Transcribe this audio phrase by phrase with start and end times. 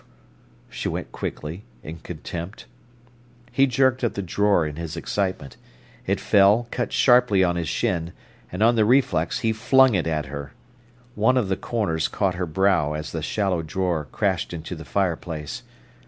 [0.01, 0.05] "P
[0.71, 2.65] h!" she went quickly, in contempt.
[3.51, 5.57] He jerked at the drawer in his excitement.
[6.07, 8.11] It fell, cut sharply on his shin,
[8.51, 10.53] and on the reflex he flung it at her.
[11.13, 15.61] One of the corners caught her brow as the shallow drawer crashed into the fireplace.